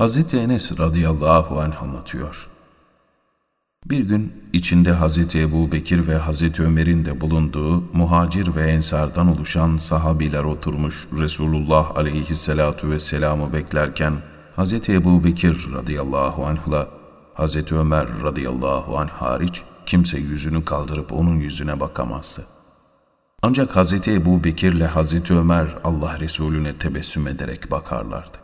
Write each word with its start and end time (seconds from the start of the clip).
Hazreti 0.00 0.36
Enes 0.36 0.78
radıyallahu 0.78 1.60
anh 1.60 1.82
anlatıyor. 1.82 2.48
Bir 3.86 4.00
gün 4.00 4.32
içinde 4.52 4.92
Hazreti 4.92 5.40
Ebu 5.40 5.72
Bekir 5.72 6.06
ve 6.06 6.14
Hazreti 6.14 6.62
Ömer'in 6.62 7.04
de 7.04 7.20
bulunduğu 7.20 7.84
muhacir 7.92 8.54
ve 8.54 8.62
ensardan 8.70 9.28
oluşan 9.28 9.76
sahabiler 9.76 10.44
oturmuş 10.44 11.08
Resulullah 11.18 11.96
aleyhissalatu 11.96 12.90
vesselam'ı 12.90 13.52
beklerken 13.52 14.14
Hazreti 14.56 14.92
Ebu 14.92 15.24
Bekir 15.24 15.66
radıyallahu 15.72 16.46
anh'la 16.46 16.88
Hazreti 17.34 17.74
Ömer 17.74 18.08
radıyallahu 18.22 18.98
anh 18.98 19.10
hariç 19.10 19.62
kimse 19.86 20.18
yüzünü 20.18 20.64
kaldırıp 20.64 21.12
onun 21.12 21.36
yüzüne 21.36 21.80
bakamazdı. 21.80 22.46
Ancak 23.42 23.76
Hazreti 23.76 24.14
Ebu 24.14 24.44
Bekir 24.44 24.72
ile 24.72 24.86
Hazreti 24.86 25.34
Ömer 25.34 25.66
Allah 25.84 26.20
Resulüne 26.20 26.78
tebessüm 26.78 27.26
ederek 27.28 27.70
bakarlardı. 27.70 28.39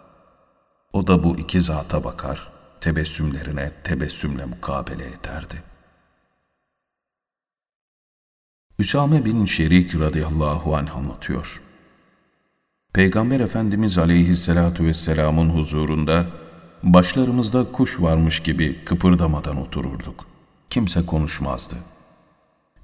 O 0.96 1.06
da 1.06 1.24
bu 1.24 1.36
iki 1.36 1.60
zata 1.60 2.04
bakar, 2.04 2.48
tebessümlerine 2.80 3.70
tebessümle 3.84 4.45
mukabele 4.45 5.04
ederdi. 5.04 5.62
Üsame 8.78 9.24
bin 9.24 9.45
Şerik 9.45 10.01
radıyallahu 10.01 10.77
anh 10.77 10.96
anlatıyor. 10.96 11.62
Peygamber 12.92 13.40
Efendimiz 13.40 13.98
aleyhissalatu 13.98 14.84
vesselamın 14.84 15.48
huzurunda 15.48 16.27
başlarımızda 16.82 17.73
kuş 17.73 18.01
varmış 18.01 18.40
gibi 18.40 18.84
kıpırdamadan 18.84 19.56
otururduk. 19.56 20.26
Kimse 20.70 21.06
konuşmazdı. 21.06 21.76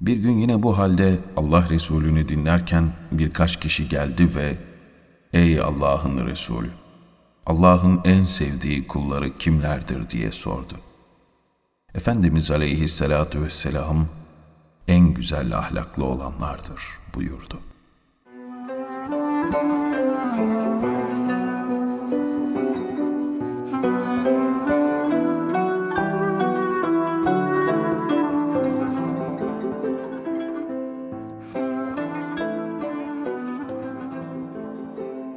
Bir 0.00 0.16
gün 0.16 0.38
yine 0.38 0.62
bu 0.62 0.78
halde 0.78 1.18
Allah 1.36 1.68
Resulü'nü 1.70 2.28
dinlerken 2.28 2.92
birkaç 3.12 3.60
kişi 3.60 3.88
geldi 3.88 4.28
ve 4.36 4.56
''Ey 5.32 5.60
Allah'ın 5.60 6.26
Resulü, 6.26 6.70
Allah'ın 7.46 8.00
en 8.04 8.24
sevdiği 8.24 8.86
kulları 8.86 9.38
kimlerdir?'' 9.38 10.10
diye 10.10 10.32
sordu. 10.32 10.74
Efendimiz 11.94 12.50
aleyhissalatu 12.50 13.42
vesselam 13.42 14.06
en 14.88 15.14
güzel 15.14 15.58
ahlaklı 15.58 16.04
olanlardır 16.04 16.82
buyurdu. 17.14 17.60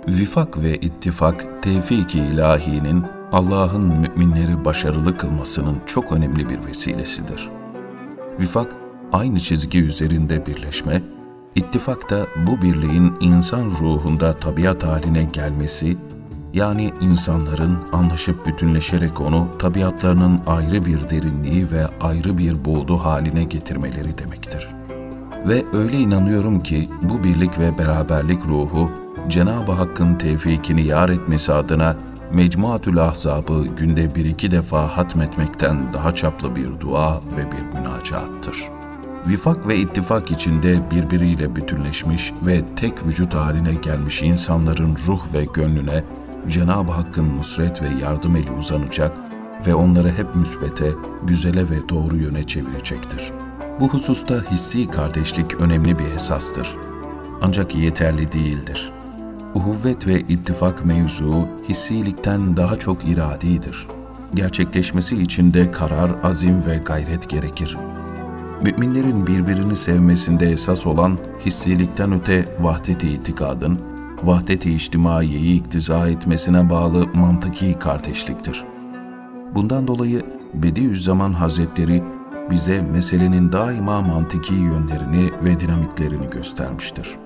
Vifak 0.08 0.58
ve 0.58 0.78
ittifak 0.78 1.46
tevfik-i 1.64 2.20
ilahinin 2.20 3.04
Allah'ın 3.32 3.86
müminleri 3.86 4.66
başarılı 4.66 5.18
kılmasının 5.18 5.78
çok 5.86 6.12
önemli 6.12 6.50
bir 6.50 6.66
vesilesidir. 6.66 7.50
Vifak, 8.40 8.76
aynı 9.14 9.40
çizgi 9.40 9.80
üzerinde 9.80 10.46
birleşme, 10.46 11.02
ittifak 11.56 12.10
da 12.10 12.26
bu 12.48 12.62
birliğin 12.62 13.14
insan 13.20 13.66
ruhunda 13.66 14.34
tabiat 14.34 14.84
haline 14.84 15.24
gelmesi, 15.24 15.98
yani 16.54 16.94
insanların 17.02 17.78
anlaşıp 17.94 18.46
bütünleşerek 18.46 19.22
onu 19.22 19.48
tabiatlarının 19.60 20.40
ayrı 20.48 20.86
bir 20.86 21.10
derinliği 21.10 21.72
ve 21.72 21.88
ayrı 22.02 22.38
bir 22.38 22.66
buğdu 22.66 22.98
haline 22.98 23.44
getirmeleri 23.44 24.18
demektir. 24.18 24.68
Ve 25.48 25.64
öyle 25.74 25.98
inanıyorum 25.98 26.64
ki 26.64 26.90
bu 27.02 27.24
birlik 27.24 27.60
ve 27.60 27.78
beraberlik 27.78 28.46
ruhu 28.46 29.05
Cenab-ı 29.30 29.72
Hakk'ın 29.72 30.16
tevfikini 30.16 30.82
yar 30.82 31.10
etmesi 31.10 31.54
adına 31.54 31.96
Mecmuatül 32.32 32.98
Ahzab'ı 32.98 33.66
günde 33.78 34.16
bir 34.16 34.26
iki 34.26 34.52
defa 34.52 34.98
hatmetmekten 34.98 35.94
daha 35.94 36.16
çaplı 36.16 36.56
bir 36.56 36.80
dua 36.80 37.16
ve 37.16 37.52
bir 37.52 37.80
münacattır. 37.80 38.70
Vifak 39.28 39.68
ve 39.68 39.78
ittifak 39.78 40.32
içinde 40.32 40.92
birbiriyle 40.92 41.56
bütünleşmiş 41.56 42.34
ve 42.46 42.62
tek 42.76 43.06
vücut 43.06 43.34
haline 43.34 43.74
gelmiş 43.74 44.22
insanların 44.22 44.98
ruh 45.08 45.34
ve 45.34 45.46
gönlüne 45.54 46.04
Cenab-ı 46.48 46.92
Hakk'ın 46.92 47.38
nusret 47.38 47.82
ve 47.82 47.88
yardım 48.04 48.36
eli 48.36 48.52
uzanacak 48.52 49.12
ve 49.68 49.76
onları 49.76 50.10
hep 50.10 50.36
müsbete, 50.36 50.92
güzele 51.24 51.70
ve 51.70 51.90
doğru 51.90 52.18
yöne 52.18 52.48
çevirecektir. 52.48 53.32
Bu 53.80 53.90
hususta 53.90 54.52
hissi 54.52 54.92
kardeşlik 54.92 55.56
önemli 55.56 56.00
bir 56.00 56.06
esastır. 56.16 56.76
Ancak 57.42 57.76
yeterli 57.76 58.32
değildir 58.32 58.95
uhuvvet 59.56 60.08
ve 60.08 60.22
ittifak 60.22 60.86
mevzuu 60.86 61.48
hissilikten 61.70 62.58
daha 62.58 62.80
çok 62.80 63.08
iradidir. 63.08 63.88
Gerçekleşmesi 64.34 65.22
için 65.22 65.54
de 65.54 65.72
karar, 65.72 66.12
azim 66.24 66.66
ve 66.66 66.78
gayret 66.78 67.30
gerekir. 67.30 67.78
Müminlerin 68.62 69.28
birbirini 69.28 69.76
sevmesinde 69.76 70.52
esas 70.52 70.86
olan 70.86 71.18
hissilikten 71.46 72.12
öte 72.12 72.46
vahdet-i 72.60 73.10
itikadın, 73.10 73.80
vahdet-i 74.24 74.76
içtimaiyeyi 74.76 75.60
iktiza 75.60 76.08
etmesine 76.08 76.70
bağlı 76.70 77.08
mantıki 77.14 77.80
kardeşliktir. 77.80 78.64
Bundan 79.56 79.88
dolayı 79.88 80.26
Bediüzzaman 80.54 81.34
Hazretleri 81.34 82.04
bize 82.52 82.82
meselenin 82.82 83.52
daima 83.52 84.02
mantıki 84.02 84.54
yönlerini 84.54 85.32
ve 85.44 85.60
dinamiklerini 85.60 86.30
göstermiştir.'' 86.30 87.25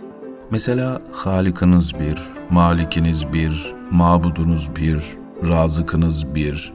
Mesela 0.52 1.02
Halikiniz 1.12 1.94
bir, 2.00 2.20
Malikiniz 2.50 3.34
bir, 3.34 3.76
Mabudunuz 3.92 4.76
bir, 4.76 5.04
Razıkınız 5.50 6.36
bir, 6.36 6.74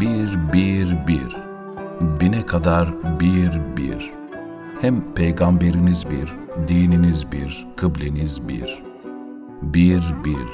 bir, 0.00 0.52
bir, 0.52 1.06
bir, 1.06 1.36
bine 2.20 2.46
kadar 2.46 2.88
bir, 3.20 3.50
bir. 3.76 4.12
Hem 4.80 5.14
peygamberiniz 5.14 6.06
bir, 6.10 6.32
dininiz 6.68 7.32
bir, 7.32 7.66
kıbleniz 7.76 8.48
bir. 8.48 8.82
Bir, 9.62 10.02
bir, 10.24 10.46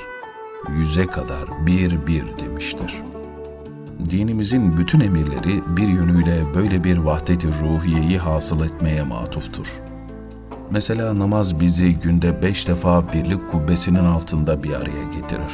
yüze 0.78 1.06
kadar 1.06 1.66
bir, 1.66 2.06
bir 2.06 2.24
demiştir. 2.38 2.94
Dinimizin 4.10 4.76
bütün 4.76 5.00
emirleri 5.00 5.76
bir 5.76 5.88
yönüyle 5.88 6.44
böyle 6.54 6.84
bir 6.84 6.96
vahdet-i 6.96 7.48
ruhiyeyi 7.48 8.18
hasıl 8.18 8.64
etmeye 8.64 9.02
matuftur.'' 9.02 9.89
Mesela 10.72 11.18
namaz 11.18 11.60
bizi 11.60 11.94
günde 11.94 12.42
beş 12.42 12.68
defa 12.68 13.12
birlik 13.12 13.50
kubbesinin 13.50 14.04
altında 14.04 14.62
bir 14.62 14.72
araya 14.72 15.04
getirir. 15.14 15.52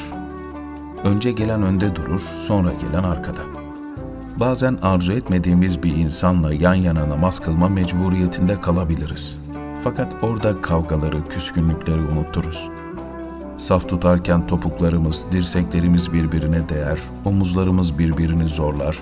Önce 1.05 1.33
gelen 1.33 1.63
önde 1.63 1.97
durur, 1.97 2.23
sonra 2.47 2.73
gelen 2.73 3.03
arkada. 3.03 3.41
Bazen 4.41 4.79
arzu 4.83 5.13
etmediğimiz 5.13 5.83
bir 5.83 5.97
insanla 5.97 6.55
yan 6.55 6.75
yana 6.75 7.09
namaz 7.09 7.41
kılma 7.41 7.69
mecburiyetinde 7.69 8.61
kalabiliriz. 8.61 9.39
Fakat 9.85 10.25
orada 10.25 10.61
kavgaları, 10.61 11.29
küskünlükleri 11.29 12.01
unuturuz. 12.01 12.69
Saf 13.59 13.89
tutarken 13.89 14.47
topuklarımız, 14.47 15.25
dirseklerimiz 15.33 16.13
birbirine 16.13 16.69
değer, 16.69 16.99
omuzlarımız 17.25 17.99
birbirini 17.99 18.49
zorlar, 18.49 18.99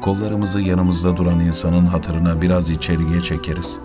kollarımızı 0.00 0.60
yanımızda 0.60 1.16
duran 1.16 1.40
insanın 1.40 1.86
hatırına 1.86 2.42
biraz 2.42 2.70
içeriye 2.70 3.20
çekeriz.'' 3.20 3.83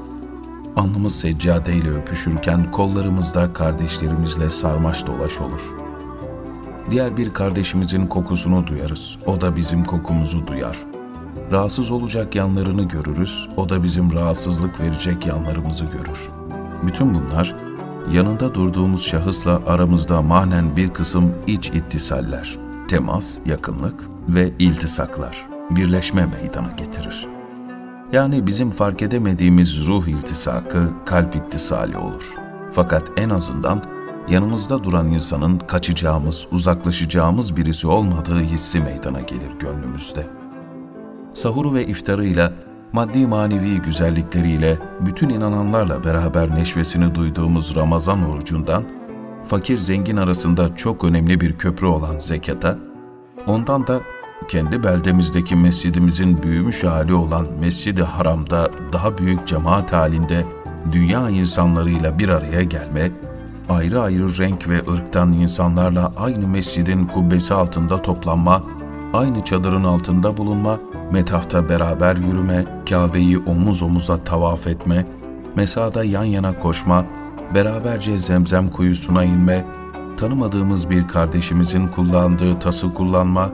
Alnımız 0.79 1.15
seccadeyle 1.15 1.89
öpüşürken 1.89 2.71
kollarımızda 2.71 3.53
kardeşlerimizle 3.53 4.49
sarmaş 4.49 5.07
dolaş 5.07 5.41
olur. 5.41 5.61
Diğer 6.91 7.17
bir 7.17 7.33
kardeşimizin 7.33 8.07
kokusunu 8.07 8.67
duyarız, 8.67 9.17
o 9.25 9.41
da 9.41 9.55
bizim 9.55 9.83
kokumuzu 9.83 10.47
duyar. 10.47 10.77
Rahatsız 11.51 11.91
olacak 11.91 12.35
yanlarını 12.35 12.83
görürüz, 12.83 13.49
o 13.57 13.69
da 13.69 13.83
bizim 13.83 14.13
rahatsızlık 14.13 14.81
verecek 14.81 15.25
yanlarımızı 15.25 15.85
görür. 15.85 16.29
Bütün 16.83 17.15
bunlar 17.15 17.55
yanında 18.11 18.55
durduğumuz 18.55 19.05
şahısla 19.05 19.61
aramızda 19.67 20.21
manen 20.21 20.77
bir 20.77 20.89
kısım 20.93 21.33
iç 21.47 21.69
ittisaller, 21.69 22.57
temas, 22.87 23.37
yakınlık 23.45 24.03
ve 24.29 24.51
iltisaklar, 24.59 25.47
birleşme 25.69 26.25
meydana 26.25 26.71
getirir.'' 26.71 27.38
Yani 28.11 28.47
bizim 28.47 28.69
fark 28.69 29.01
edemediğimiz 29.01 29.87
ruh 29.87 30.07
iltisakı 30.07 30.89
kalp 31.05 31.35
ittisali 31.35 31.97
olur. 31.97 32.33
Fakat 32.73 33.03
en 33.17 33.29
azından 33.29 33.83
yanımızda 34.29 34.83
duran 34.83 35.07
insanın 35.07 35.57
kaçacağımız, 35.59 36.47
uzaklaşacağımız 36.51 37.57
birisi 37.57 37.87
olmadığı 37.87 38.39
hissi 38.39 38.79
meydana 38.79 39.21
gelir 39.21 39.51
gönlümüzde. 39.59 40.27
Sahuru 41.33 41.73
ve 41.73 41.85
iftarıyla, 41.85 42.53
maddi 42.93 43.27
manevi 43.27 43.81
güzellikleriyle 43.81 44.77
bütün 44.99 45.29
inananlarla 45.29 46.03
beraber 46.03 46.55
neşvesini 46.55 47.15
duyduğumuz 47.15 47.75
Ramazan 47.75 48.29
orucundan, 48.29 48.83
fakir 49.47 49.77
zengin 49.77 50.17
arasında 50.17 50.75
çok 50.75 51.03
önemli 51.03 51.41
bir 51.41 51.57
köprü 51.57 51.85
olan 51.87 52.19
zekata, 52.19 52.77
ondan 53.47 53.87
da 53.87 54.01
kendi 54.49 54.83
beldemizdeki 54.83 55.55
mescidimizin 55.55 56.43
büyümüş 56.43 56.83
hali 56.83 57.13
olan 57.13 57.47
Mescid-i 57.59 58.03
Haram'da 58.03 58.69
daha 58.93 59.17
büyük 59.17 59.47
cemaat 59.47 59.93
halinde 59.93 60.45
dünya 60.91 61.29
insanlarıyla 61.29 62.19
bir 62.19 62.29
araya 62.29 62.63
gelme, 62.63 63.11
ayrı 63.69 64.01
ayrı 64.01 64.37
renk 64.37 64.69
ve 64.69 64.91
ırktan 64.91 65.33
insanlarla 65.33 66.11
aynı 66.17 66.47
mescidin 66.47 67.05
kubbesi 67.05 67.53
altında 67.53 68.01
toplanma 68.01 68.63
aynı 69.13 69.45
çadırın 69.45 69.83
altında 69.83 70.37
bulunma, 70.37 70.79
metafta 71.11 71.69
beraber 71.69 72.15
yürüme, 72.15 72.65
Kabe'yi 72.89 73.37
omuz 73.37 73.81
omuza 73.81 74.23
tavaf 74.23 74.67
etme, 74.67 75.05
mesada 75.55 76.03
yan 76.03 76.23
yana 76.23 76.59
koşma, 76.59 77.05
beraberce 77.55 78.19
zemzem 78.19 78.69
kuyusuna 78.69 79.23
inme, 79.23 79.65
tanımadığımız 80.17 80.89
bir 80.89 81.07
kardeşimizin 81.07 81.87
kullandığı 81.87 82.59
tası 82.59 82.93
kullanma, 82.93 83.49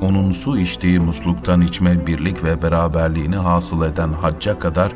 onun 0.00 0.32
su 0.32 0.58
içtiği 0.58 1.00
musluktan 1.00 1.60
içme 1.60 2.06
birlik 2.06 2.44
ve 2.44 2.62
beraberliğini 2.62 3.36
hasıl 3.36 3.82
eden 3.82 4.12
hacca 4.12 4.58
kadar 4.58 4.92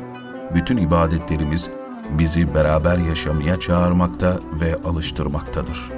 bütün 0.55 0.77
ibadetlerimiz 0.77 1.69
bizi 2.09 2.55
beraber 2.55 2.97
yaşamaya 2.97 3.59
çağırmakta 3.59 4.39
ve 4.61 4.75
alıştırmaktadır. 4.85 5.89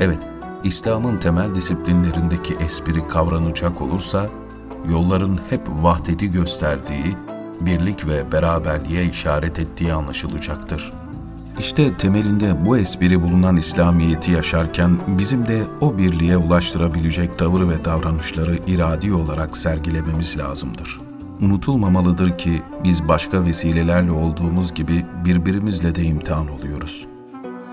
Evet, 0.00 0.18
İslam'ın 0.64 1.18
temel 1.18 1.54
disiplinlerindeki 1.54 2.54
espri 2.54 3.08
kavranacak 3.08 3.80
olursa, 3.80 4.26
yolların 4.90 5.38
hep 5.50 5.60
vahdeti 5.68 6.30
gösterdiği, 6.30 7.16
birlik 7.60 8.06
ve 8.06 8.32
beraberliğe 8.32 9.04
işaret 9.04 9.58
ettiği 9.58 9.92
anlaşılacaktır. 9.92 10.92
İşte 11.58 11.96
temelinde 11.96 12.66
bu 12.66 12.78
espri 12.78 13.22
bulunan 13.22 13.56
İslamiyet'i 13.56 14.30
yaşarken 14.30 14.98
bizim 15.08 15.48
de 15.48 15.62
o 15.80 15.98
birliğe 15.98 16.36
ulaştırabilecek 16.36 17.38
tavır 17.38 17.68
ve 17.68 17.84
davranışları 17.84 18.58
iradi 18.66 19.12
olarak 19.12 19.56
sergilememiz 19.56 20.38
lazımdır. 20.38 21.00
Unutulmamalıdır 21.40 22.38
ki 22.38 22.62
biz 22.84 23.08
başka 23.08 23.44
vesilelerle 23.44 24.10
olduğumuz 24.10 24.74
gibi 24.74 25.06
birbirimizle 25.24 25.94
de 25.94 26.02
imtihan 26.02 26.48
oluyoruz. 26.48 27.06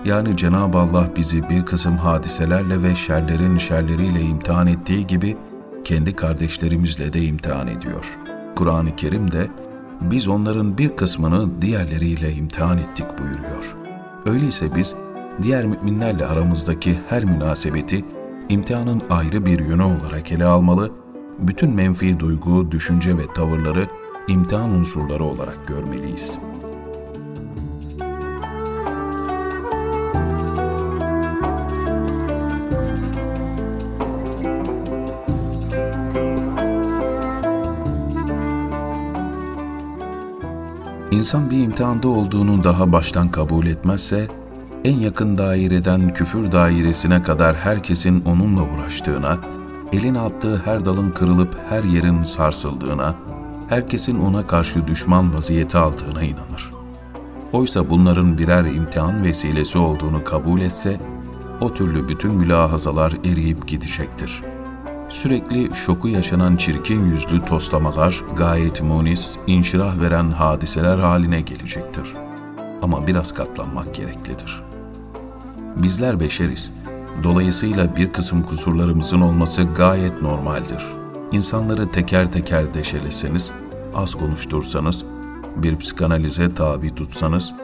Yani 0.04 0.36
Cenab-ı 0.36 0.78
Allah 0.78 1.10
bizi 1.16 1.48
bir 1.48 1.66
kısım 1.66 1.96
hadiselerle 1.96 2.82
ve 2.82 2.94
şerlerin 2.94 3.58
şerleriyle 3.58 4.20
imtihan 4.20 4.66
ettiği 4.66 5.06
gibi 5.06 5.36
kendi 5.84 6.16
kardeşlerimizle 6.16 7.12
de 7.12 7.22
imtihan 7.22 7.66
ediyor. 7.66 8.18
Kur'an-ı 8.56 8.96
Kerim 8.96 9.30
de 9.30 9.46
biz 10.00 10.28
onların 10.28 10.78
bir 10.78 10.96
kısmını 10.96 11.62
diğerleriyle 11.62 12.32
imtihan 12.32 12.78
ettik 12.78 13.06
buyuruyor. 13.18 13.76
Öyleyse 14.26 14.76
biz 14.76 14.94
diğer 15.42 15.66
müminlerle 15.66 16.26
aramızdaki 16.26 16.98
her 17.08 17.24
münasebeti 17.24 18.04
imtihanın 18.48 19.02
ayrı 19.10 19.46
bir 19.46 19.58
yönü 19.58 19.82
olarak 19.82 20.32
ele 20.32 20.44
almalı, 20.44 20.90
bütün 21.38 21.70
menfi 21.70 22.20
duygu, 22.20 22.70
düşünce 22.70 23.18
ve 23.18 23.32
tavırları 23.34 23.86
imtihan 24.28 24.70
unsurları 24.70 25.24
olarak 25.24 25.66
görmeliyiz.'' 25.66 26.55
İnsan 41.26 41.50
bir 41.50 41.62
imtihanda 41.62 42.08
olduğunu 42.08 42.64
daha 42.64 42.92
baştan 42.92 43.28
kabul 43.28 43.66
etmezse, 43.66 44.28
en 44.84 44.96
yakın 44.96 45.38
daireden 45.38 46.14
küfür 46.14 46.52
dairesine 46.52 47.22
kadar 47.22 47.56
herkesin 47.56 48.24
onunla 48.24 48.60
uğraştığına, 48.62 49.38
elin 49.92 50.14
attığı 50.14 50.62
her 50.64 50.86
dalın 50.86 51.10
kırılıp 51.10 51.58
her 51.68 51.84
yerin 51.84 52.24
sarsıldığına, 52.24 53.14
herkesin 53.68 54.18
ona 54.18 54.46
karşı 54.46 54.86
düşman 54.86 55.34
vaziyeti 55.34 55.78
aldığına 55.78 56.22
inanır. 56.22 56.70
Oysa 57.52 57.90
bunların 57.90 58.38
birer 58.38 58.64
imtihan 58.64 59.24
vesilesi 59.24 59.78
olduğunu 59.78 60.24
kabul 60.24 60.60
etse, 60.60 61.00
o 61.60 61.74
türlü 61.74 62.08
bütün 62.08 62.34
mülahazalar 62.34 63.12
eriyip 63.24 63.68
gidecektir.'' 63.68 64.55
Sürekli 65.22 65.74
şoku 65.74 66.08
yaşanan 66.08 66.56
çirkin 66.56 67.04
yüzlü 67.04 67.44
toslamalar 67.44 68.22
gayet 68.36 68.82
munis, 68.82 69.36
inşirah 69.46 70.00
veren 70.00 70.30
hadiseler 70.30 70.98
haline 70.98 71.40
gelecektir. 71.40 72.12
Ama 72.82 73.06
biraz 73.06 73.34
katlanmak 73.34 73.94
gereklidir. 73.94 74.62
Bizler 75.76 76.20
beşeriz. 76.20 76.72
Dolayısıyla 77.22 77.96
bir 77.96 78.12
kısım 78.12 78.42
kusurlarımızın 78.42 79.20
olması 79.20 79.62
gayet 79.62 80.22
normaldir. 80.22 80.84
İnsanları 81.32 81.90
teker 81.90 82.32
teker 82.32 82.74
deşeleseniz, 82.74 83.50
az 83.94 84.14
konuştursanız, 84.14 85.04
bir 85.56 85.76
psikanalize 85.76 86.54
tabi 86.54 86.94
tutsanız, 86.94 87.54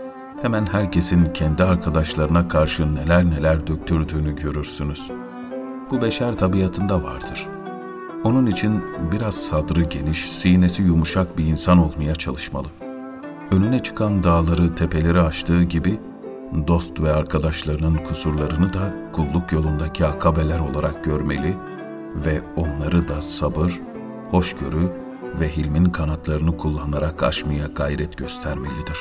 hemen 0.42 0.66
herkesin 0.66 1.32
kendi 1.34 1.64
arkadaşlarına 1.64 2.48
karşı 2.48 2.94
neler 2.94 3.24
neler 3.24 3.66
döktürdüğünü 3.66 4.36
görürsünüz. 4.36 5.10
Bu 5.92 6.02
beşer 6.02 6.38
tabiatında 6.38 7.02
vardır. 7.02 7.46
Onun 8.24 8.46
için 8.46 8.84
biraz 9.12 9.34
sadrı 9.34 9.82
geniş, 9.82 10.32
sinesi 10.32 10.82
yumuşak 10.82 11.38
bir 11.38 11.44
insan 11.44 11.78
olmaya 11.78 12.14
çalışmalı. 12.14 12.66
Önüne 13.50 13.82
çıkan 13.82 14.24
dağları, 14.24 14.74
tepeleri 14.74 15.20
aştığı 15.20 15.62
gibi 15.62 16.00
dost 16.68 17.00
ve 17.00 17.12
arkadaşlarının 17.12 17.96
kusurlarını 17.96 18.72
da 18.72 18.94
kulluk 19.12 19.52
yolundaki 19.52 20.06
akabeler 20.06 20.58
olarak 20.58 21.04
görmeli 21.04 21.56
ve 22.14 22.40
onları 22.56 23.08
da 23.08 23.22
sabır, 23.22 23.80
hoşgörü 24.30 24.92
ve 25.40 25.48
hilmin 25.48 25.84
kanatlarını 25.84 26.56
kullanarak 26.56 27.22
aşmaya 27.22 27.66
gayret 27.66 28.16
göstermelidir. 28.16 28.98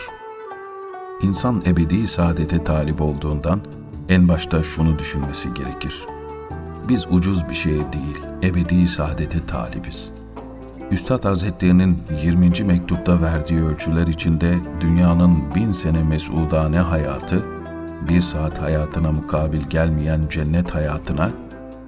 İnsan 1.21 1.63
ebedi 1.65 2.07
saadete 2.07 2.63
talip 2.63 3.01
olduğundan 3.01 3.61
en 4.09 4.27
başta 4.27 4.63
şunu 4.63 4.99
düşünmesi 4.99 5.53
gerekir. 5.53 6.05
Biz 6.91 7.05
ucuz 7.09 7.49
bir 7.49 7.53
şeye 7.53 7.93
değil, 7.93 8.21
ebedi 8.43 8.88
saadete 8.88 9.45
talibiz. 9.45 10.11
Üstad 10.91 11.25
Hazretlerinin 11.25 11.97
20. 12.23 12.63
mektupta 12.63 13.21
verdiği 13.21 13.63
ölçüler 13.63 14.07
içinde 14.07 14.57
dünyanın 14.81 15.55
bin 15.55 15.71
sene 15.71 16.03
mesudane 16.03 16.79
hayatı, 16.79 17.45
bir 18.09 18.21
saat 18.21 18.61
hayatına 18.61 19.11
mukabil 19.11 19.61
gelmeyen 19.61 20.21
cennet 20.29 20.75
hayatına 20.75 21.29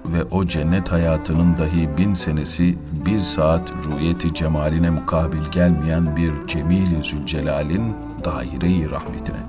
ve 0.06 0.24
o 0.24 0.46
cennet 0.46 0.92
hayatının 0.92 1.58
dahi 1.58 1.98
bin 1.98 2.14
senesi 2.14 2.78
bir 3.06 3.20
saat 3.20 3.72
rüyeti 3.72 4.34
cemaline 4.34 4.90
mukabil 4.90 5.52
gelmeyen 5.52 6.18
bir 6.18 6.48
cemil-i 6.48 7.04
zülcelalin 7.04 7.96
daire-i 8.26 8.92
rahmetine 8.92 9.40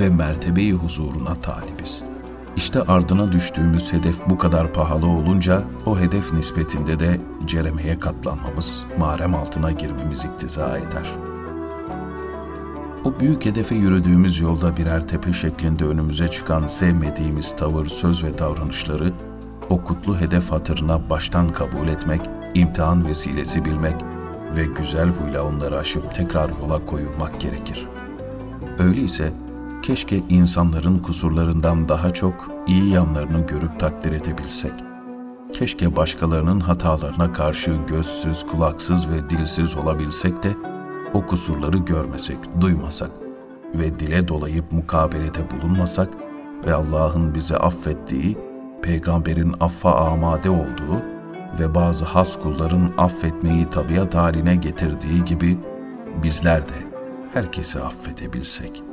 ve 0.00 0.08
mertebeyi 0.08 0.72
huzuruna 0.72 1.34
talibiz.'' 1.34 2.11
İşte 2.56 2.82
ardına 2.82 3.32
düştüğümüz 3.32 3.92
hedef 3.92 4.30
bu 4.30 4.38
kadar 4.38 4.72
pahalı 4.72 5.06
olunca 5.06 5.64
o 5.86 5.98
hedef 5.98 6.32
nispetinde 6.32 7.00
de 7.00 7.20
ceremeye 7.46 7.98
katlanmamız, 7.98 8.84
marem 8.98 9.34
altına 9.34 9.70
girmemiz 9.72 10.24
iktiza 10.24 10.78
eder. 10.78 11.14
O 13.04 13.20
büyük 13.20 13.44
hedefe 13.44 13.74
yürüdüğümüz 13.74 14.40
yolda 14.40 14.76
birer 14.76 15.08
tepe 15.08 15.32
şeklinde 15.32 15.84
önümüze 15.84 16.28
çıkan 16.28 16.66
sevmediğimiz 16.66 17.56
tavır, 17.56 17.86
söz 17.86 18.24
ve 18.24 18.38
davranışları 18.38 19.12
o 19.70 19.84
kutlu 19.84 20.20
hedef 20.20 20.50
hatırına 20.50 21.10
baştan 21.10 21.52
kabul 21.52 21.88
etmek, 21.88 22.20
imtihan 22.54 23.06
vesilesi 23.06 23.64
bilmek 23.64 23.96
ve 24.56 24.64
güzel 24.64 25.08
huyla 25.08 25.42
onları 25.44 25.78
aşıp 25.78 26.14
tekrar 26.14 26.48
yola 26.48 26.86
koyulmak 26.86 27.40
gerekir. 27.40 27.86
Öyleyse 28.78 29.32
Keşke 29.82 30.16
insanların 30.28 30.98
kusurlarından 30.98 31.88
daha 31.88 32.14
çok 32.14 32.50
iyi 32.66 32.90
yanlarını 32.90 33.46
görüp 33.46 33.80
takdir 33.80 34.12
edebilsek. 34.12 34.72
Keşke 35.52 35.96
başkalarının 35.96 36.60
hatalarına 36.60 37.32
karşı 37.32 37.72
gözsüz, 37.88 38.46
kulaksız 38.46 39.08
ve 39.08 39.30
dilsiz 39.30 39.76
olabilsek 39.76 40.42
de 40.42 40.48
o 41.14 41.26
kusurları 41.26 41.78
görmesek, 41.78 42.38
duymasak 42.60 43.10
ve 43.74 44.00
dile 44.00 44.28
dolayıp 44.28 44.72
mukabelede 44.72 45.50
bulunmasak 45.50 46.08
ve 46.66 46.74
Allah'ın 46.74 47.34
bize 47.34 47.56
affettiği, 47.56 48.38
peygamberin 48.82 49.54
affa 49.60 49.94
amade 49.94 50.50
olduğu 50.50 51.02
ve 51.58 51.74
bazı 51.74 52.04
has 52.04 52.38
kulların 52.38 52.92
affetmeyi 52.98 53.70
tabiat 53.70 54.14
haline 54.14 54.56
getirdiği 54.56 55.24
gibi 55.24 55.58
bizler 56.22 56.66
de 56.66 56.86
herkesi 57.34 57.80
affedebilsek.'' 57.80 58.91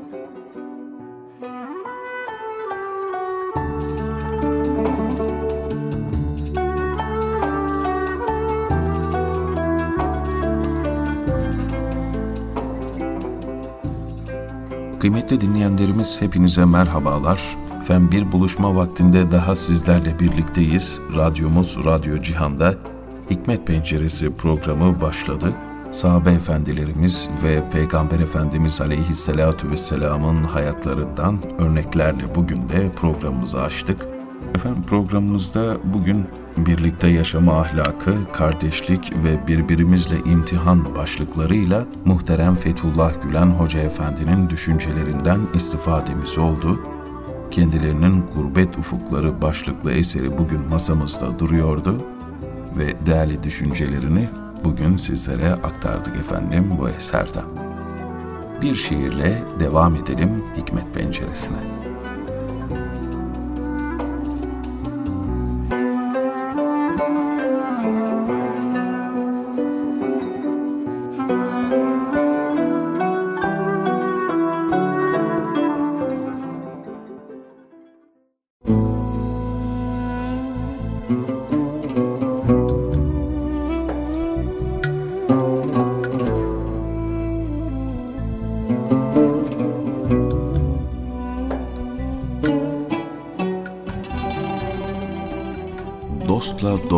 Kıymetli 15.00 15.41
dinleyenlerimiz 15.41 16.22
hepinize 16.22 16.65
merhabalar. 16.65 17.41
Fen 17.88 18.12
bir 18.12 18.32
buluşma 18.32 18.75
vaktinde 18.75 19.32
daha 19.32 19.56
sizlerle 19.56 20.20
birlikteyiz. 20.20 21.00
Radyomuz 21.15 21.77
Radyo 21.86 22.18
Cihan'da 22.18 22.75
Hikmet 23.29 23.68
Penceresi 23.68 24.36
programı 24.36 25.01
başladı. 25.01 25.53
Sahabe 25.91 26.32
efendilerimiz 26.32 27.29
ve 27.44 27.70
Peygamber 27.72 28.20
Efendimiz 28.20 28.82
Aleyhisselatü 28.82 29.72
Vesselam'ın 29.72 30.44
hayatlarından 30.44 31.38
örneklerle 31.60 32.36
bugün 32.36 32.70
de 32.70 32.91
programımızı 32.91 33.62
açtık. 33.62 34.19
Efendim 34.56 34.84
programımızda 34.84 35.77
bugün 35.84 36.25
birlikte 36.58 37.08
yaşama 37.08 37.60
ahlakı, 37.60 38.32
kardeşlik 38.32 39.13
ve 39.24 39.48
birbirimizle 39.48 40.15
imtihan 40.18 40.96
başlıklarıyla 40.96 41.86
muhterem 42.06 42.56
Fethullah 42.56 43.13
Gülen 43.24 43.46
Hoca 43.46 43.79
Efendi'nin 43.79 44.50
düşüncelerinden 44.50 45.39
istifademiz 45.53 46.38
oldu. 46.38 46.79
Kendilerinin 47.51 48.24
Gurbet 48.36 48.77
Ufukları 48.77 49.41
başlıklı 49.41 49.91
eseri 49.91 50.38
bugün 50.38 50.68
masamızda 50.70 51.39
duruyordu 51.39 52.01
ve 52.77 53.06
değerli 53.06 53.44
düşüncelerini 53.44 54.29
bugün 54.63 54.98
sizlere 54.98 55.53
aktardık 55.53 56.15
efendim 56.15 56.72
bu 56.79 56.89
eserden. 56.89 57.46
Bir 58.62 58.75
şiirle 58.75 59.44
devam 59.60 59.96
edelim 59.96 60.44
Hikmet 60.58 60.94
Penceresi'ne. 60.94 61.79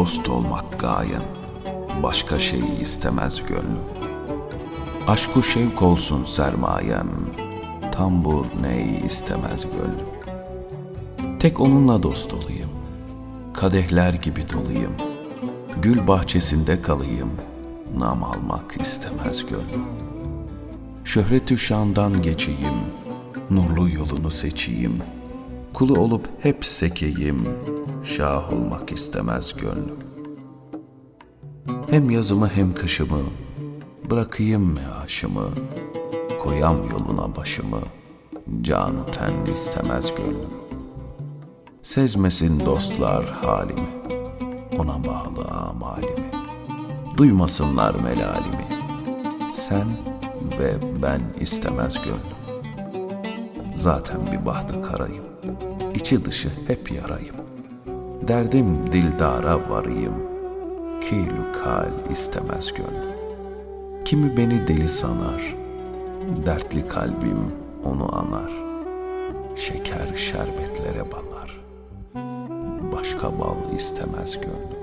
Dost 0.02 0.30
olmak 0.30 0.80
gayen, 0.80 1.22
başka 2.04 2.40
şeyi 2.40 2.80
istemez 2.80 3.44
gönlüm. 3.48 3.86
Aşku 5.08 5.44
şevk 5.44 5.82
olsun 5.82 6.26
sermayem, 6.26 7.10
tambur 7.92 8.46
neyi 8.62 9.06
istemez 9.06 9.64
gönlüm. 9.64 10.10
Tek 11.40 11.60
onunla 11.60 12.04
dost 12.04 12.34
olayım, 12.34 12.70
kadehler 13.54 14.14
gibi 14.14 14.44
dolayım. 14.50 14.92
Gül 15.82 16.08
bahçesinde 16.08 16.82
kalayım, 16.82 17.32
nam 17.98 18.24
almak 18.24 18.78
istemez 18.82 19.46
gönlüm. 19.46 19.86
Şöhret 21.06 21.58
şandan 21.58 22.22
geçeyim, 22.22 22.80
nurlu 23.50 23.90
yolunu 23.90 24.32
seçeyim. 24.32 25.02
Kulu 25.74 26.00
olup 26.00 26.30
hep 26.44 26.66
sekeyim, 26.66 27.50
şah 28.04 28.54
olmak 28.54 28.92
istemez 28.92 29.54
gönlüm. 29.54 30.00
Hem 31.90 32.10
yazımı 32.10 32.48
hem 32.48 32.74
kışımı, 32.74 33.22
bırakayım 34.10 34.74
meaşımı, 34.74 35.50
koyam 36.44 36.78
yoluna 36.92 37.36
başımı, 37.36 37.80
canı 38.62 39.06
ten 39.12 39.54
istemez 39.54 40.16
gönlüm. 40.16 40.54
Sezmesin 41.84 42.66
dostlar 42.66 43.26
halimi, 43.26 43.90
ona 44.78 45.06
bağlı 45.06 45.48
amalimi, 45.52 46.32
duymasınlar 47.18 47.96
melalimi, 47.96 48.68
sen 49.54 49.88
ve 50.60 50.74
ben 51.02 51.22
istemez 51.40 51.94
gönlüm. 51.94 52.41
Zaten 53.82 54.18
bir 54.32 54.46
bahtı 54.46 54.82
karayım, 54.82 55.24
içi 55.96 56.26
dışı 56.26 56.50
hep 56.68 56.92
yarayım. 56.92 57.36
Derdim 58.28 58.92
dildara 58.92 59.70
varayım, 59.70 60.14
kilü 61.02 61.52
kal 61.64 62.12
istemez 62.12 62.74
gönlüm. 62.74 63.12
Kimi 64.06 64.38
beni 64.38 64.68
deli 64.68 64.90
sanar, 64.90 65.56
dertli 66.46 66.88
kalbim 66.88 67.52
onu 67.84 68.16
anar. 68.16 68.52
Şeker 69.56 70.16
şerbetlere 70.16 71.04
banar, 71.12 71.62
başka 72.92 73.40
bal 73.40 73.76
istemez 73.76 74.38
gönlüm. 74.42 74.81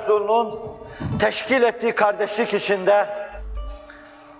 Resulü'nün 0.00 0.54
teşkil 1.18 1.62
ettiği 1.62 1.92
kardeşlik 1.92 2.54
içinde 2.54 3.06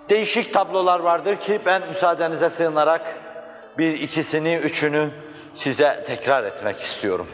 değişik 0.09 0.53
tablolar 0.53 0.99
vardır 0.99 1.35
ki 1.35 1.59
ben 1.65 1.87
müsaadenize 1.87 2.49
sığınarak 2.49 3.01
bir 3.77 3.93
ikisini, 3.93 4.55
üçünü 4.55 5.09
size 5.55 6.03
tekrar 6.07 6.43
etmek 6.43 6.81
istiyorum. 6.81 7.27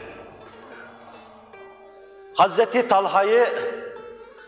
Hazreti 2.36 2.88
Talha'yı 2.88 3.48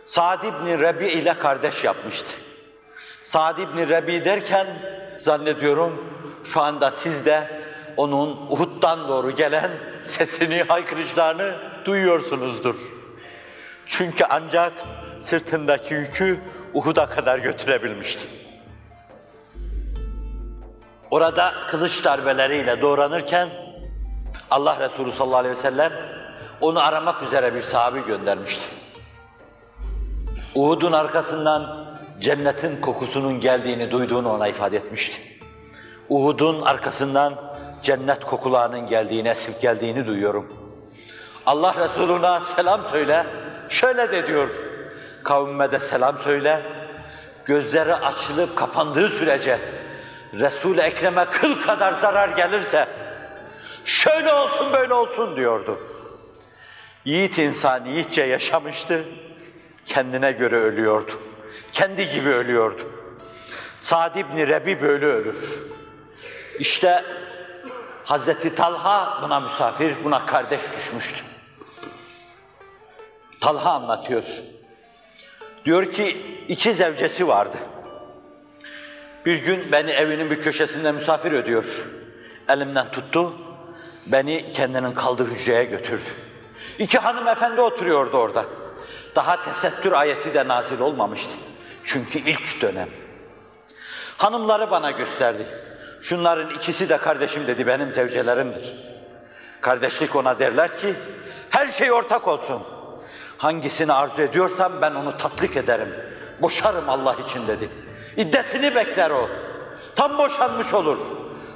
Sa'd 0.06 0.44
ibn 0.44 0.82
Rebi 0.82 1.08
ile 1.08 1.34
kardeş 1.34 1.84
yapmıştı. 1.84 2.30
Sa'd 3.24 3.58
ibn 3.58 3.78
Rebi 3.78 4.26
derken 4.26 4.68
zannediyorum 5.18 6.06
şu 6.46 6.62
anda 6.62 6.92
siz 6.92 7.26
de 7.26 7.48
onun 7.98 8.30
Uhud'dan 8.50 9.08
doğru 9.08 9.32
gelen 9.32 9.72
sesini, 10.06 10.64
haykırışlarını 10.64 11.56
duyuyorsunuzdur. 11.86 12.99
Çünkü 13.90 14.24
ancak 14.30 14.74
sırtındaki 15.22 15.94
yükü 15.94 16.40
Uhud'a 16.74 17.10
kadar 17.10 17.40
götürebilmişti. 17.40 18.26
Orada 21.12 21.54
kılıç 21.68 22.06
darbeleriyle 22.06 22.82
doğranırken 22.82 23.50
Allah 24.52 24.80
Resulü 24.80 25.12
sallallahu 25.12 25.38
aleyhi 25.40 25.58
ve 25.58 25.62
sellem 25.62 25.94
onu 26.62 26.80
aramak 26.80 27.24
üzere 27.24 27.56
bir 27.56 27.62
sahabi 27.62 28.06
göndermişti. 28.06 28.64
Uhud'un 30.56 30.92
arkasından 30.92 31.86
cennetin 32.20 32.82
kokusunun 32.82 33.40
geldiğini 33.40 33.92
duyduğunu 33.92 34.34
ona 34.34 34.48
ifade 34.48 34.78
etmişti. 34.78 35.22
Uhud'un 36.10 36.62
arkasından 36.62 37.36
cennet 37.84 38.26
kokularının 38.26 38.88
geldiğini, 38.88 39.28
esip 39.28 39.62
geldiğini 39.62 40.08
duyuyorum. 40.08 40.54
Allah 41.46 41.76
Resuluna 41.80 42.40
selam 42.40 42.82
söyle, 42.92 43.26
şöyle 43.70 44.12
de 44.12 44.28
diyor, 44.28 44.50
kavmime 45.24 45.72
de 45.72 45.80
selam 45.80 46.22
söyle, 46.24 46.62
gözleri 47.46 47.96
açılıp 47.96 48.56
kapandığı 48.56 49.10
sürece 49.10 49.60
Resul-i 50.34 50.82
Ekrem'e 50.82 51.26
kıl 51.26 51.62
kadar 51.62 51.94
zarar 51.94 52.30
gelirse, 52.30 52.88
şöyle 53.86 54.34
olsun 54.34 54.74
böyle 54.74 54.94
olsun 54.94 55.36
diyordu. 55.36 55.80
Yiğit 57.06 57.38
insan 57.38 57.86
yiğitçe 57.86 58.22
yaşamıştı, 58.24 59.04
kendine 59.86 60.32
göre 60.32 60.56
ölüyordu. 60.56 61.12
Kendi 61.74 62.10
gibi 62.10 62.30
ölüyordu. 62.30 62.84
Sa'd 63.82 64.16
ibn 64.16 64.38
Rebi 64.38 64.82
böyle 64.82 65.06
ölür. 65.06 65.38
İşte 66.60 67.04
Hazreti 68.06 68.56
Talha 68.56 69.20
buna 69.24 69.40
misafir, 69.40 69.96
buna 70.04 70.26
kardeş 70.26 70.60
düşmüştü. 70.78 71.24
Talha 73.42 73.72
anlatıyor. 73.72 74.24
Diyor 75.66 75.92
ki 75.92 76.18
iki 76.48 76.74
zevcesi 76.74 77.28
vardı. 77.28 77.58
Bir 79.26 79.36
gün 79.36 79.72
beni 79.72 79.92
evinin 79.92 80.30
bir 80.30 80.44
köşesinde 80.44 80.92
misafir 80.92 81.32
ediyor. 81.32 81.66
Elimden 82.50 82.92
tuttu, 82.92 83.34
beni 84.06 84.52
kendinin 84.52 84.92
kaldığı 84.92 85.26
hücreye 85.26 85.64
götürdü. 85.64 86.10
İki 86.80 86.98
hanımefendi 86.98 87.62
oturuyordu 87.62 88.18
orada. 88.18 88.46
Daha 89.16 89.44
tesettür 89.44 89.92
ayeti 89.92 90.34
de 90.34 90.48
nazil 90.48 90.80
olmamıştı. 90.80 91.32
Çünkü 91.86 92.20
ilk 92.20 92.62
dönem. 92.62 92.90
Hanımları 94.18 94.72
bana 94.72 94.92
gösterdi. 94.92 95.48
Şunların 96.02 96.50
ikisi 96.56 96.90
de 96.90 96.98
kardeşim 96.98 97.48
dedi, 97.48 97.68
benim 97.68 97.92
zevcelerimdir. 97.92 98.76
Kardeşlik 99.62 100.16
ona 100.16 100.40
derler 100.40 100.78
ki, 100.78 100.94
her 101.50 101.68
şey 101.68 101.92
ortak 101.92 102.28
olsun. 102.28 102.64
Hangisini 103.40 103.94
arzu 103.94 104.22
ediyorsam 104.22 104.72
ben 104.82 104.96
onu 104.96 105.18
tatlık 105.18 105.58
ederim. 105.58 105.96
Boşarım 106.42 106.90
Allah 106.90 107.16
için 107.28 107.48
dedi. 107.48 107.70
İddetini 108.18 108.76
bekler 108.76 109.10
o. 109.10 109.30
Tam 109.96 110.18
boşanmış 110.18 110.74
olur. 110.74 110.98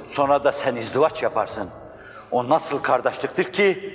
Sonra 0.08 0.44
da 0.44 0.52
sen 0.52 0.76
izdivaç 0.76 1.22
yaparsın. 1.22 1.68
O 2.30 2.48
nasıl 2.48 2.82
kardeşliktir 2.82 3.52
ki 3.52 3.94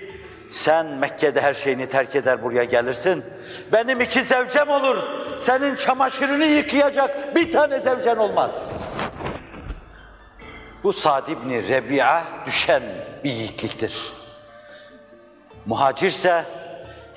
Sen 0.50 0.86
Mekke'de 0.86 1.42
her 1.42 1.54
şeyini 1.54 1.90
terk 1.90 2.16
eder 2.16 2.44
buraya 2.44 2.64
gelirsin. 2.64 3.26
Benim 3.72 4.02
iki 4.02 4.24
zevcem 4.24 4.70
olur. 4.70 4.98
Senin 5.40 5.76
çamaşırını 5.76 6.46
yıkayacak 6.46 7.36
bir 7.36 7.52
tane 7.52 7.80
zevcen 7.80 8.18
olmaz. 8.18 8.52
Bu 10.84 10.94
Sa'd 10.94 11.28
ibn 11.28 11.50
Rebi'a 11.50 12.24
düşen 12.46 12.84
bir 13.24 13.32
yiğitliktir. 13.32 14.14
Muhacirse 15.66 16.46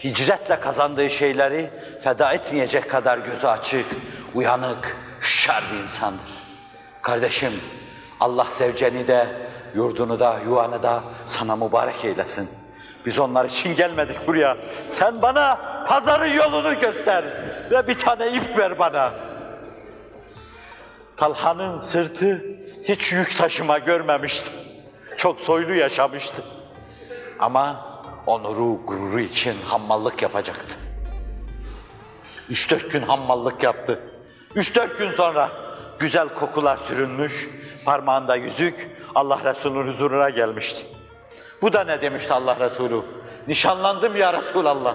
hicretle 0.04 0.60
kazandığı 0.60 1.10
şeyleri 1.10 1.70
feda 2.02 2.32
etmeyecek 2.32 2.90
kadar 2.90 3.18
gözü 3.18 3.46
açık, 3.46 3.86
uyanık, 4.34 4.96
şer 5.22 5.62
bir 5.72 5.78
insandır. 5.78 6.32
Kardeşim, 7.02 7.52
Allah 8.20 8.46
zevceni 8.58 9.08
de, 9.08 9.26
yurdunu 9.74 10.20
da, 10.20 10.38
yuvanı 10.44 10.82
da 10.82 11.02
sana 11.28 11.56
mübarek 11.56 12.04
eylesin. 12.04 12.48
Biz 13.06 13.18
onlar 13.18 13.44
için 13.44 13.76
gelmedik 13.76 14.26
buraya. 14.26 14.56
Sen 14.88 15.22
bana 15.22 15.58
pazarın 15.88 16.32
yolunu 16.32 16.80
göster 16.80 17.24
ve 17.70 17.88
bir 17.88 17.94
tane 17.94 18.32
ip 18.32 18.58
ver 18.58 18.78
bana. 18.78 19.10
Talha'nın 21.16 21.78
sırtı 21.78 22.44
hiç 22.84 23.12
yük 23.12 23.38
taşıma 23.38 23.78
görmemişti. 23.78 24.50
Çok 25.16 25.40
soylu 25.40 25.74
yaşamıştı. 25.74 26.42
Ama 27.38 27.91
onuru, 28.26 28.86
gururu 28.86 29.20
için 29.20 29.62
hammallık 29.62 30.22
yapacaktı. 30.22 30.76
Üç 32.48 32.70
dört 32.70 32.92
gün 32.92 33.02
hammallık 33.02 33.62
yaptı. 33.62 34.00
Üç 34.54 34.76
dört 34.76 34.98
gün 34.98 35.10
sonra 35.10 35.50
güzel 35.98 36.28
kokular 36.28 36.76
sürünmüş, 36.76 37.48
parmağında 37.84 38.36
yüzük 38.36 38.90
Allah 39.14 39.44
Resulü'nün 39.44 39.92
huzuruna 39.92 40.30
gelmişti. 40.30 40.82
Bu 41.62 41.72
da 41.72 41.84
ne 41.84 42.00
demişti 42.00 42.32
Allah 42.32 42.60
Resulü? 42.60 43.02
Nişanlandım 43.48 44.16
ya 44.16 44.32
Resulallah. 44.32 44.94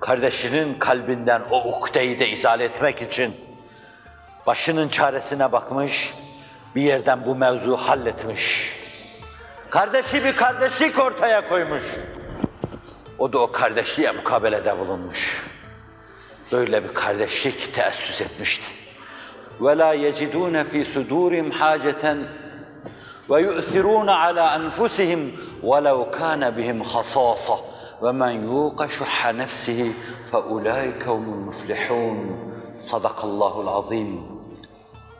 Kardeşinin 0.00 0.78
kalbinden 0.78 1.42
o 1.50 1.78
ukdeyi 1.78 2.18
de 2.18 2.28
izale 2.28 2.64
etmek 2.64 3.02
için 3.02 3.36
başının 4.46 4.88
çaresine 4.88 5.52
bakmış, 5.52 6.14
bir 6.74 6.82
yerden 6.82 7.26
bu 7.26 7.34
mevzu 7.34 7.76
halletmiş. 7.76 8.75
Kardeşi 9.69 10.23
bir 10.23 10.35
kardeşlik 10.35 10.99
ortaya 10.99 11.49
koymuş. 11.49 11.83
O 13.19 13.33
da 13.33 13.39
o 13.39 13.51
kardeşliğe 13.51 14.11
mukabelede 14.11 14.79
bulunmuş. 14.79 15.51
Böyle 16.51 16.83
bir 16.83 16.93
kardeşlik 16.93 17.73
teessüs 17.73 18.21
etmişti. 18.21 18.65
وَلَا 19.59 19.91
يَجِدُونَ 20.05 20.55
ف۪ي 20.71 20.81
صُدُورِهِمْ 20.93 21.47
حَاجَةً 21.59 22.03
وَيُؤْثِرُونَ 23.29 24.09
عَلَى 24.23 24.45
أَنْفُسِهِمْ 24.59 25.21
وَلَوْ 25.69 25.97
كَانَ 26.19 26.41
بِهِمْ 26.57 26.83
خَصَاصَةٌ 26.93 27.57
وَمَنْ 28.03 28.33
يُوقَ 28.51 28.79
شُحَّ 28.97 29.17
نَفْسِهِ 29.41 29.79
فَاُولَٰئِكَ 30.31 31.03
هُمُ 31.13 31.25
الْمُفْلِحُونَ 31.35 32.17
Sadakallahul 32.79 33.67
azim. 33.67 34.21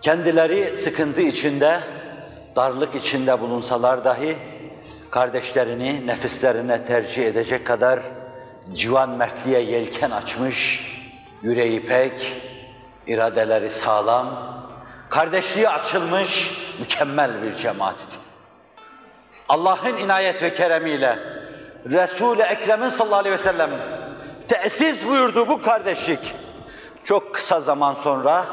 Kendileri 0.02 0.78
sıkıntı 0.78 1.22
içinde, 1.22 1.82
darlık 2.57 2.95
içinde 2.95 3.41
bulunsalar 3.41 4.05
dahi 4.05 4.37
kardeşlerini 5.11 6.07
nefislerine 6.07 6.87
tercih 6.87 7.27
edecek 7.27 7.67
kadar 7.67 8.01
civan 8.73 9.11
mertliğe 9.11 9.61
yelken 9.61 10.11
açmış, 10.11 10.89
yüreği 11.43 11.87
pek, 11.87 12.33
iradeleri 13.07 13.71
sağlam, 13.71 14.27
kardeşliği 15.09 15.69
açılmış 15.69 16.61
mükemmel 16.81 17.43
bir 17.43 17.55
cemaattir. 17.55 18.19
Allah'ın 19.49 19.97
inayet 19.97 20.43
ve 20.43 20.55
keremiyle 20.55 21.19
Resul-i 21.87 22.43
Ekrem'in 22.43 22.89
sallallahu 22.89 23.19
aleyhi 23.19 23.39
ve 23.39 23.43
sellem 23.43 23.71
tesis 24.49 25.07
buyurduğu 25.07 25.49
bu 25.49 25.63
kardeşlik 25.63 26.35
çok 27.05 27.35
kısa 27.35 27.61
zaman 27.61 27.95
sonra 27.95 28.45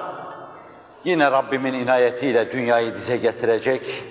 yine 1.03 1.31
Rabbimin 1.31 1.73
inayetiyle 1.73 2.51
dünyayı 2.51 2.95
dize 2.95 3.17
getirecek 3.17 4.03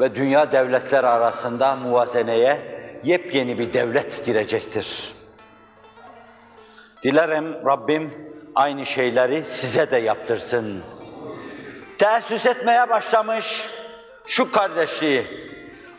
ve 0.00 0.14
dünya 0.14 0.52
devletler 0.52 1.04
arasında 1.04 1.76
muvazeneye 1.76 2.58
yepyeni 3.04 3.58
bir 3.58 3.72
devlet 3.72 4.26
girecektir. 4.26 5.14
Dilerim 7.02 7.66
Rabbim 7.66 8.14
aynı 8.54 8.86
şeyleri 8.86 9.44
size 9.44 9.90
de 9.90 9.96
yaptırsın. 9.96 10.82
Teessüs 11.98 12.46
etmeye 12.46 12.88
başlamış 12.88 13.64
şu 14.26 14.52
kardeşliği 14.52 15.26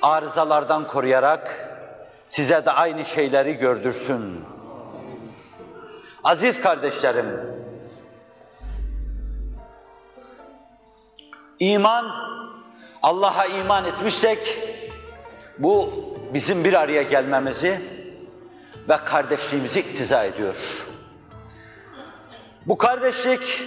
arızalardan 0.02 0.88
koruyarak 0.88 1.70
size 2.30 2.66
de 2.66 2.72
aynı 2.72 3.06
şeyleri 3.06 3.54
gördürsün. 3.54 4.46
Aziz 6.24 6.62
kardeşlerim, 6.62 7.53
iman, 11.72 12.06
Allah'a 13.04 13.46
iman 13.46 13.86
etmişsek, 13.86 14.40
bu 15.58 15.94
bizim 16.34 16.64
bir 16.64 16.74
araya 16.74 17.02
gelmemizi 17.02 17.82
ve 18.90 18.98
kardeşliğimizi 19.06 19.80
iktiza 19.80 20.24
ediyor. 20.24 20.56
Bu 22.66 22.78
kardeşlik, 22.78 23.62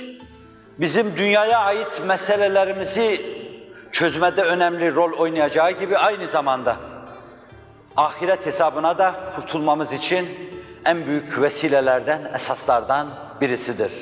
bizim 0.78 1.16
dünyaya 1.16 1.58
ait 1.58 2.00
meselelerimizi 2.06 3.20
çözmede 3.92 4.42
önemli 4.42 4.94
rol 4.94 5.12
oynayacağı 5.12 5.70
gibi 5.70 5.98
aynı 5.98 6.28
zamanda 6.28 6.76
ahiret 7.96 8.46
hesabına 8.46 8.98
da 8.98 9.14
kurtulmamız 9.36 9.92
için 9.92 10.28
en 10.84 11.06
büyük 11.06 11.40
vesilelerden, 11.40 12.30
esaslardan 12.34 13.08
birisidir. 13.40 13.92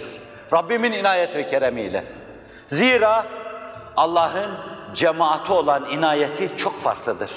Rabbimin 0.53 0.93
inayet 0.93 1.37
ve 1.37 1.49
keremiyle. 1.49 2.05
Zira 2.69 3.27
Allah'ın 3.97 4.51
cemaati 4.95 5.53
olan 5.53 5.91
inayeti 5.91 6.59
çok 6.59 6.83
farklıdır. 6.83 7.31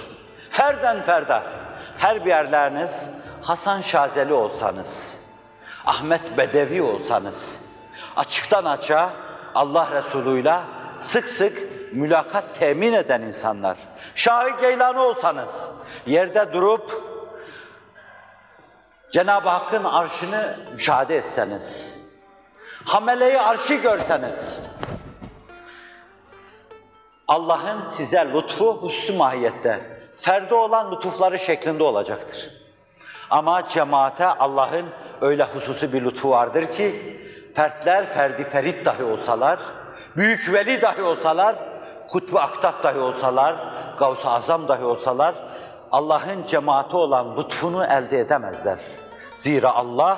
Ferden 0.50 1.02
ferda, 1.02 1.44
her 1.98 2.26
bir 2.26 2.30
yerleriniz 2.30 2.92
Hasan 3.42 3.82
Şazeli 3.82 4.34
olsanız, 4.34 5.18
Ahmet 5.86 6.38
Bedevi 6.38 6.82
olsanız, 6.82 7.36
açıktan 8.16 8.66
açığa 8.66 9.10
Allah 9.56 9.88
Resulü'yle 9.92 10.60
sık 11.00 11.30
sık 11.30 11.58
mülakat 11.94 12.44
temin 12.60 12.94
eden 12.94 13.22
insanlar, 13.22 13.78
Şah-ı 14.16 14.50
Geylani 14.62 15.00
olsanız, 15.00 15.70
yerde 16.06 16.54
durup 16.54 17.04
Cenab-ı 19.12 19.50
Hakk'ın 19.50 19.84
arşını 19.84 20.58
müşahede 20.74 21.18
etseniz, 21.18 21.98
hameleyi 22.86 23.42
arşı 23.42 23.74
görseniz, 23.74 24.58
Allah'ın 27.28 27.90
size 27.90 28.28
lütfu 28.34 28.78
hususi 28.82 29.14
mahiyette, 29.14 29.82
ferde 30.16 30.56
olan 30.56 30.92
lütufları 30.92 31.40
şeklinde 31.40 31.84
olacaktır. 31.84 32.50
Ama 33.30 33.68
cemaate 33.68 34.26
Allah'ın 34.26 34.86
öyle 35.22 35.44
hususi 35.44 35.94
bir 35.94 36.06
lütfu 36.06 36.30
vardır 36.30 36.76
ki, 36.76 37.18
fertler 37.56 38.06
ferdi 38.06 38.44
ferit 38.44 38.86
dahi 38.86 39.04
olsalar, 39.04 39.60
büyük 40.18 40.54
veli 40.54 40.82
dahi 40.82 41.02
olsalar, 41.02 41.56
kutbu 42.10 42.40
aktaf 42.40 42.84
dahi 42.84 43.00
olsalar, 43.00 43.56
Gavs-ı 44.00 44.30
Azam 44.30 44.68
dahi 44.68 44.84
olsalar, 44.84 45.36
Allah'ın 45.92 46.46
cemaati 46.48 46.96
olan 46.96 47.38
lütfunu 47.38 47.86
elde 47.86 48.20
edemezler. 48.20 48.80
Zira 49.36 49.76
Allah 49.76 50.18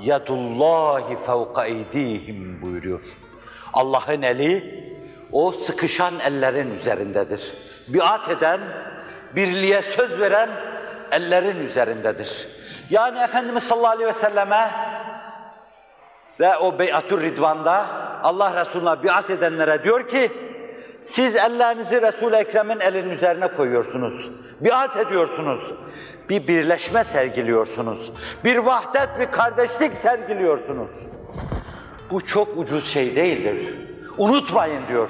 yadullahi 0.00 1.16
fevka 1.16 1.64
eydihim 1.64 2.62
buyuruyor. 2.62 3.02
Allah'ın 3.72 4.22
eli 4.22 4.81
o 5.32 5.52
sıkışan 5.52 6.14
ellerin 6.26 6.78
üzerindedir. 6.80 7.52
Biat 7.88 8.28
eden, 8.28 8.60
birliğe 9.36 9.82
söz 9.82 10.20
veren 10.20 10.50
ellerin 11.12 11.66
üzerindedir. 11.66 12.48
Yani 12.90 13.18
Efendimiz 13.18 13.64
sallallahu 13.64 13.90
aleyhi 13.90 14.08
ve 14.08 14.20
selleme 14.20 14.70
ve 16.40 16.56
o 16.56 16.78
Beyatür 16.78 17.22
Ridvan'da 17.22 17.86
Allah 18.22 18.60
Resulü'ne 18.60 19.02
biat 19.02 19.30
edenlere 19.30 19.84
diyor 19.84 20.08
ki 20.08 20.30
siz 21.02 21.36
ellerinizi 21.36 22.02
Resul-i 22.02 22.36
Ekrem'in 22.36 22.80
elinin 22.80 23.10
üzerine 23.10 23.48
koyuyorsunuz. 23.48 24.30
Biat 24.60 24.96
ediyorsunuz. 24.96 25.72
Bir 26.28 26.48
birleşme 26.48 27.04
sergiliyorsunuz. 27.04 28.12
Bir 28.44 28.56
vahdet, 28.56 29.08
bir 29.20 29.26
kardeşlik 29.26 29.94
sergiliyorsunuz. 29.94 30.90
Bu 32.10 32.20
çok 32.20 32.58
ucuz 32.58 32.86
şey 32.86 33.16
değildir. 33.16 33.74
Unutmayın 34.18 34.88
diyor. 34.88 35.08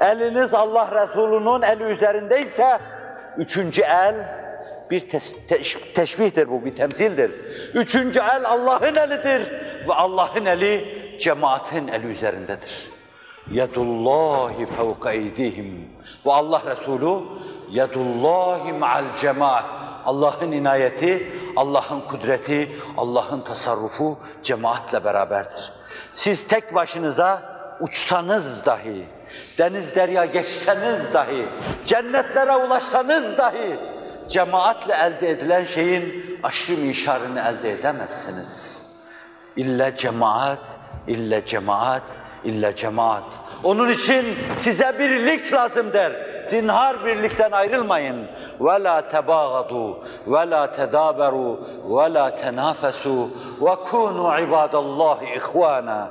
Eliniz 0.00 0.54
Allah 0.54 0.90
Resulü'nün 1.02 1.62
eli 1.62 1.82
üzerindeyse 1.82 2.78
üçüncü 3.36 3.82
el 3.82 4.14
bir 4.90 5.08
teş 5.08 5.32
teş 5.48 5.78
teşbihtir 5.94 6.48
bu, 6.48 6.64
bir 6.64 6.76
temsildir. 6.76 7.30
Üçüncü 7.74 8.20
el 8.20 8.44
Allah'ın 8.44 8.94
elidir 8.94 9.52
ve 9.88 9.94
Allah'ın 9.94 10.44
eli 10.44 10.98
cemaatin 11.20 11.88
eli 11.88 12.06
üzerindedir. 12.06 12.88
Yedullahi 13.50 14.66
fevka 14.66 15.12
eydihim. 15.12 15.88
Ve 16.26 16.32
Allah 16.32 16.62
Resulü 16.66 17.22
yedullahi 17.70 18.72
ma'al 18.72 19.04
cemaat. 19.16 19.64
Allah'ın 20.04 20.52
inayeti, 20.52 21.32
Allah'ın 21.56 22.00
kudreti, 22.00 22.72
Allah'ın 22.96 23.40
tasarrufu 23.40 24.18
cemaatle 24.42 25.04
beraberdir. 25.04 25.72
Siz 26.12 26.46
tek 26.46 26.74
başınıza 26.74 27.57
uçsanız 27.79 28.65
dahi, 28.65 29.05
deniz 29.57 29.95
derya 29.95 30.25
geçseniz 30.25 31.13
dahi, 31.13 31.45
cennetlere 31.85 32.55
ulaşsanız 32.55 33.37
dahi, 33.37 33.79
cemaatle 34.29 34.93
elde 34.93 35.29
edilen 35.29 35.65
şeyin 35.65 36.25
aşırı 36.43 36.81
mişarını 36.81 37.39
elde 37.39 37.71
edemezsiniz. 37.71 38.81
İlle 39.55 39.95
cemaat, 39.95 40.59
ille 41.07 41.45
cemaat, 41.45 42.01
ille 42.43 42.75
cemaat. 42.75 43.23
Onun 43.63 43.89
için 43.89 44.25
size 44.57 44.95
birlik 44.99 45.53
lazım 45.53 45.93
der. 45.93 46.11
Zinhar 46.47 47.05
birlikten 47.05 47.51
ayrılmayın. 47.51 48.27
وَلَا 48.59 48.97
تَبَاغَضُوا 49.13 49.91
وَلَا 50.27 50.63
تَدَابَرُوا 50.77 51.53
وَلَا 51.95 52.25
تَنَافَسُوا 52.41 53.25
وَكُونُوا 53.65 54.29
عِبَادَ 54.39 54.73
اللّٰهِ 54.83 55.19
اِخْوَانًا 55.39 56.07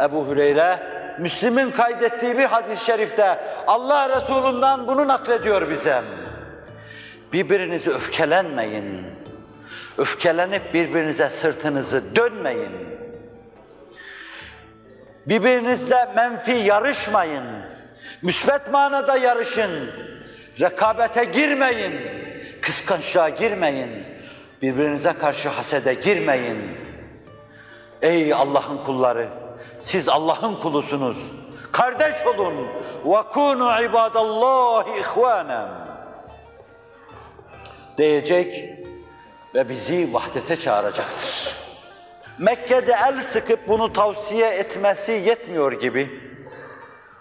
Ebu 0.00 0.26
Hüreyre, 0.26 0.80
Müslim'in 1.19 1.71
kaydettiği 1.71 2.37
bir 2.37 2.45
hadis-i 2.45 2.85
şerifte 2.85 3.39
Allah 3.67 4.09
Resulü'nden 4.09 4.87
bunu 4.87 5.07
naklediyor 5.07 5.69
bize. 5.69 6.01
Birbirinizi 7.33 7.89
öfkelenmeyin. 7.89 9.05
Öfkelenip 9.97 10.73
birbirinize 10.73 11.29
sırtınızı 11.29 12.15
dönmeyin. 12.15 12.71
Birbirinizle 15.25 16.07
menfi 16.15 16.51
yarışmayın. 16.51 17.45
Müsbet 18.21 18.71
manada 18.71 19.17
yarışın. 19.17 19.91
Rekabete 20.59 21.25
girmeyin. 21.25 21.93
Kıskançlığa 22.61 23.29
girmeyin. 23.29 23.89
Birbirinize 24.61 25.13
karşı 25.13 25.49
hasede 25.49 25.93
girmeyin. 25.93 26.77
Ey 28.01 28.33
Allah'ın 28.33 28.77
kulları! 28.77 29.38
Siz 29.78 30.08
Allah'ın 30.08 30.54
kulusunuz. 30.54 31.18
Kardeş 31.72 32.26
olun. 32.26 32.54
وَكُونُوا 33.04 33.72
عِبَادَ 33.82 34.16
اللّٰهِ 34.26 35.02
اِخْوَانًا 35.02 35.68
Diyecek 37.98 38.74
ve 39.54 39.68
bizi 39.68 40.14
vahdete 40.14 40.56
çağıracaktır. 40.56 41.54
Mekke'de 42.38 42.92
el 42.92 43.24
sıkıp 43.26 43.68
bunu 43.68 43.92
tavsiye 43.92 44.50
etmesi 44.50 45.12
yetmiyor 45.12 45.72
gibi. 45.72 46.10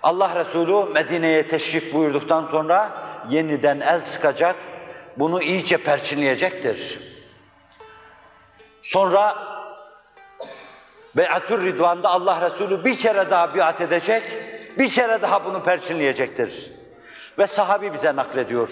Allah 0.04 0.36
Resulü 0.36 0.94
Medine'ye 0.94 1.48
teşrif 1.48 1.94
buyurduktan 1.94 2.48
sonra 2.52 2.94
yeniden 3.30 3.80
el 3.80 4.02
sıkacak, 4.02 4.56
bunu 5.18 5.42
iyice 5.42 5.78
perçinleyecektir. 5.78 7.00
Sonra 8.84 9.36
Beyatür 11.17 11.65
Ridvan'da 11.65 12.09
Allah 12.09 12.51
Resulü 12.51 12.85
bir 12.85 12.99
kere 12.99 13.31
daha 13.31 13.55
biat 13.55 13.81
edecek, 13.81 14.23
bir 14.79 14.91
kere 14.91 15.23
daha 15.23 15.45
bunu 15.45 15.63
perçinleyecektir. 15.63 16.73
Ve 17.39 17.47
sahabi 17.47 17.93
bize 17.93 18.17
naklediyor. 18.17 18.69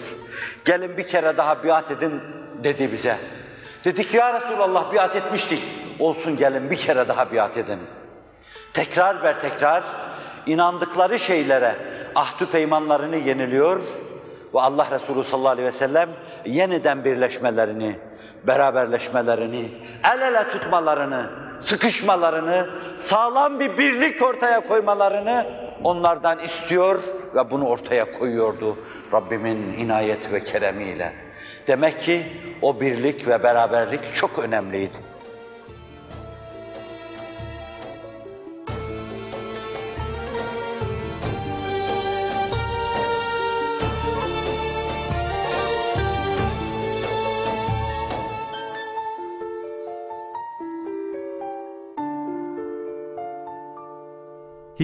Gelin 0.65 0.97
bir 0.97 1.07
kere 1.07 1.37
daha 1.37 1.63
biat 1.63 1.91
edin 1.91 2.21
dedi 2.63 2.91
bize. 2.91 3.17
Dedik 3.85 4.13
ya 4.13 4.33
Resulallah 4.33 4.93
biat 4.93 5.15
etmiştik. 5.15 5.63
Olsun 5.99 6.37
gelin 6.37 6.71
bir 6.71 6.77
kere 6.77 7.07
daha 7.07 7.31
biat 7.31 7.57
edin. 7.57 7.79
Tekrar 8.73 9.23
ver 9.23 9.41
tekrar 9.41 9.83
inandıkları 10.45 11.19
şeylere 11.19 11.75
ahdü 12.15 12.45
peymanlarını 12.45 13.15
yeniliyor 13.15 13.79
ve 14.53 14.59
Allah 14.59 14.87
Resulü 14.91 15.23
sallallahu 15.23 15.51
aleyhi 15.51 15.67
ve 15.67 15.71
sellem 15.71 16.09
yeniden 16.45 17.05
birleşmelerini, 17.05 17.99
beraberleşmelerini, 18.47 19.71
el 20.13 20.21
ele 20.21 20.43
tutmalarını, 20.51 21.29
sıkışmalarını, 21.59 22.67
sağlam 22.97 23.59
bir 23.59 23.77
birlik 23.77 24.21
ortaya 24.21 24.67
koymalarını 24.67 25.45
onlardan 25.83 26.39
istiyor 26.39 26.99
ve 27.35 27.51
bunu 27.51 27.67
ortaya 27.67 28.19
koyuyordu 28.19 28.77
Rabbimin 29.13 29.73
inayet 29.77 30.31
ve 30.31 30.43
keremiyle. 30.43 31.13
Demek 31.67 32.01
ki 32.01 32.23
o 32.61 32.81
birlik 32.81 33.27
ve 33.27 33.43
beraberlik 33.43 34.15
çok 34.15 34.39
önemliydi. 34.39 35.06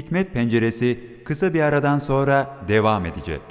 Hikmet 0.03 0.33
Penceresi 0.33 0.99
kısa 1.25 1.53
bir 1.53 1.61
aradan 1.61 1.99
sonra 1.99 2.57
devam 2.67 3.05
edecek. 3.05 3.41